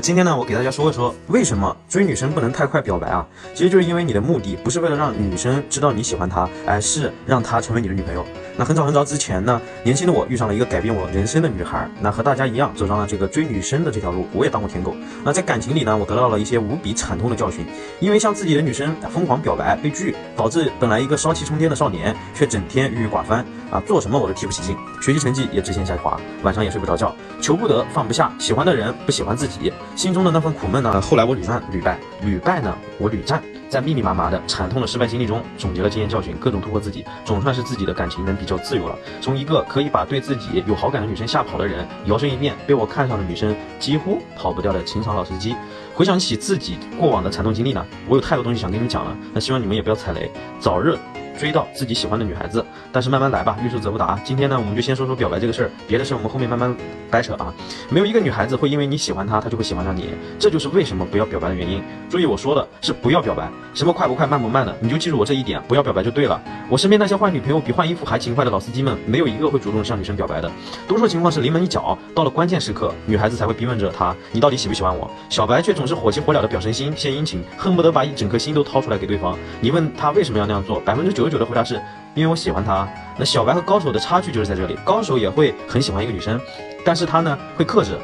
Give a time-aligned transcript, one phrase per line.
[0.00, 3.26] 今天呢，我给大家说一说为什么追女生不能太快表白啊？
[3.54, 8.24] 其实就是因为你的目的不是为了让女生知道你喜欢她，而是让她成为你的女朋友。
[8.56, 14.26] 那很早很早之前呢，年轻的我遇上了一个改变我人生的女孩，那和大家一样走上了这个追女生的这条路。
[14.32, 14.94] 我也当过舔狗。
[15.24, 17.64] 那在感情里呢，我得到了一些无比惨痛的教训，
[18.00, 29.72] 因为向自己的女生疯狂表白被拒，导致本来一个骚气冲天的少年，却整天郁郁寡欢啊，做什么我都提不起劲，学习成绩也直线下滑，晚上也睡不着觉，求不得放不下，喜欢的人不喜欢自己。
[29.96, 31.00] 心中的那份苦闷呢？
[31.00, 38.98] 后来我屡战屡败，屡败呢，我屡战，在密密麻麻的惨痛的失败经历中，总结了经验教训，各种突破自己，总算是自己的感情能比较自由了。
[39.20, 45.54] 从一个可以把对自己有好感的女生吓跑的人，摇身一变被我看上的女生几乎跑不掉的情场老司机。
[45.94, 49.16] 回想起自己过往的惨痛经历呢，我有太多东西想跟你们讲了。
[49.32, 50.98] 那希望你们也不要踩雷，早日。
[51.40, 52.62] 追到自己喜欢的女孩子，
[52.92, 54.20] 但是慢慢来吧，欲速则不达。
[54.22, 56.76] 今天呢，我们就先说说表白这个事儿，别的事儿我们后面慢慢
[57.10, 57.50] 掰扯啊。
[57.88, 61.82] 没有一个女孩子会因为你喜欢她，她就会喜欢上你，这就是为什么不要表白的原因。
[62.10, 66.38] 注意我说的是不要表白，什么快不快、慢不慢的，你就记住我这一点，不要表白就对了。
[66.68, 70.52] 我身边那些换女朋友比换衣服还勤快的老司机们，没有一个会主动向女生表白的，
[70.86, 75.10] 多数情况是临门一脚，到了关键时刻，女孩子才会逼问着他，你到底喜不喜欢我？
[75.30, 79.38] 小白却总是火急火燎的表真心、献殷勤，恨不得把一整颗心都掏出来给对方。
[79.58, 81.80] 你问他为什么要那样做，百分之九十九的回答是。
[82.12, 84.76] 因为我喜欢她，那小白和高手的差距就是在这里。
[84.84, 86.40] 高手也会很喜欢一个女生，
[86.84, 87.96] 但是他呢会克制，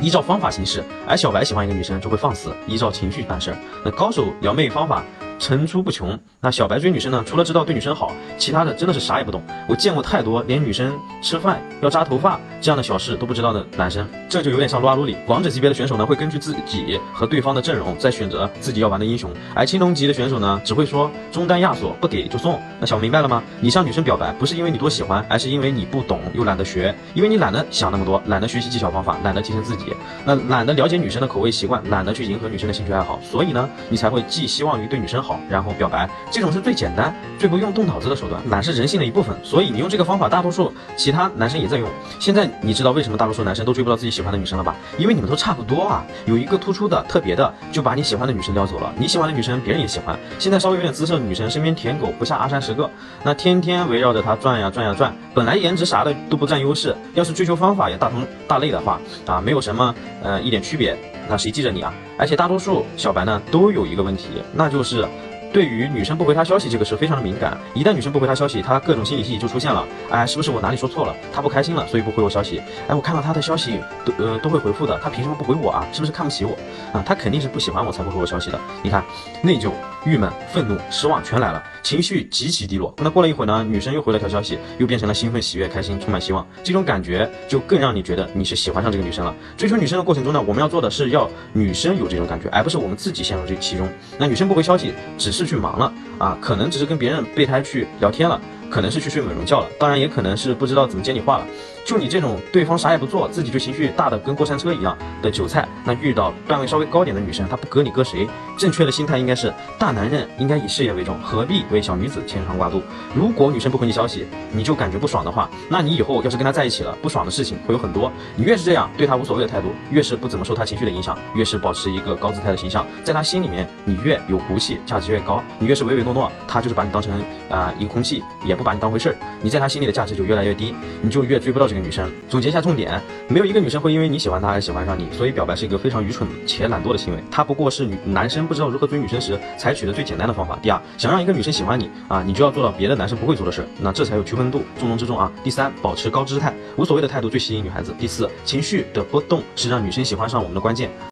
[0.00, 3.56] 依照方法行事；而小白喜欢一个女生就会放肆，依照情绪办事儿。
[3.84, 5.04] 那高手撩妹方法。
[5.40, 6.16] 层出不穷。
[6.40, 7.24] 那小白追女生呢？
[7.26, 9.42] 除了知道对女生好，其他的真的是啥也不懂。
[9.66, 19.30] 我见过太多连女生吃饭要扎头发这样的小事都不知道的男生，这就有点像撸啊撸里王者级别的选手呢，会根据自己和对方的阵容再选择自己要玩的英雄。
[19.54, 22.60] 而青铜级的选手呢，只会说中单亚索不给就送。
[22.78, 23.42] 那想明白了吗？
[23.60, 29.94] 你向女生表白不是因为你多喜欢，而是因为你不懂又懒得学，因为你懒得想那么多，懒得学习技巧方法，懒得提升自己，
[30.26, 35.29] 那懒得了解女生的口味习惯，懒得去迎合女生的兴趣爱好，所以呢，你才会寄希望于对女生好。
[35.48, 38.40] 然后表白，这种是最简单、最不用动脑子的手段。
[38.48, 41.88] 懒是人性的一部分，所以你用这个方法，大多数其他男生也在用。
[42.18, 44.74] 现在你知道为什么大多数男生都追不到自己喜欢的女生了吧？
[44.98, 48.92] 因为你们都差不多啊，有一个突出的、特别的，就把你喜欢的女生撩走了。
[48.98, 50.18] 你喜欢的女生，别人也喜欢。
[50.38, 52.88] 现在稍微有点姿色的女生，身边舔狗不下二三十个，
[53.22, 55.14] 那天天围绕着她转呀转呀转。
[55.34, 60.96] 本来颜值啥的都不占优势，要是追求方法也大同大类的话，啊，没有什么呃一点区别，
[61.28, 61.92] 那谁记着你啊？
[62.20, 65.08] 而且大多数小白呢，都有一个问题，那就是。
[65.52, 69.84] 对于女生不回他消息这个事非常的敏感，一旦女生不回他消息，他各种心理戏就出现了。
[70.08, 71.16] 哎，是不是我哪里说错了？
[71.34, 72.62] 他不开心了，所以不回我消息。
[72.86, 75.84] 哎，我看到他的消息都呃都会回复的，他凭什么不回我啊？
[75.92, 76.56] 是不是看不起我
[76.92, 77.02] 啊？
[77.04, 78.60] 他肯定是不喜欢我才不回我消息的。
[78.80, 79.02] 你看，
[79.42, 79.72] 内疚。
[80.06, 82.94] 郁闷、愤怒、失望全来了，情绪极其低落。
[82.98, 86.46] 那过了一会儿呢，女生又回了条消息，又变成了兴奋、喜悦、开心、充满希望。
[86.62, 89.34] 这种感觉就更让你觉得你是喜欢上这个女生了。
[89.56, 93.88] 追求女生的过程中呢，我们要做的是要女生有这种感觉，而不是我们自己陷入这其中。
[94.18, 101.46] 那女生不回消息，只是去忙了啊，可能只是跟别人备胎去聊天了，可能是去睡美容觉了，当然也可能是不知道怎么接你话了。
[101.84, 108.28] 就你这种对方啥也不做，自己就情绪大的跟过山车一样的韭菜，那遇到段位稍微高点的女生，她不割你割谁？
[108.56, 112.80] 正确的心态应该是大男人应该以事业为重，何必为小女子牵肠挂肚？
[113.14, 118.12] 如果女生不回你消息，你就感觉不爽的话，那你以后要是跟她在一起了，不爽的事情会有很多。
[118.36, 125.42] 你越是这样对她无所谓的态度，越是不怎么受她情绪的影响，越是保持一个高姿态的形象，在她心里面你越有骨气，价值越高。
[125.58, 127.12] 你越是唯唯诺诺，她就是把你当成
[127.48, 129.16] 啊一个空气，也不把你当回事儿。
[129.40, 131.69] 你在她心里的价值就越来越低，你就越追不到。
[131.70, 137.22] 这个女生总结一下重点，没有一个女生会因为你喜欢她而喜欢上你，所以表白是一个非常愚蠢且懒惰的行为。
[137.30, 140.58] 它不过是女男生不知道如何追女生时采取的最简单的方法。
[140.60, 145.30] 第二，想让一个女生喜欢你啊，你就要做到别的男生不会做的事，那这才有区分度，重中之重啊。
[145.44, 147.94] 第三，保持高姿态，无所谓的态度最吸引女孩子。
[148.00, 150.90] 第四，情绪的波动是让女生喜欢上我们的关键。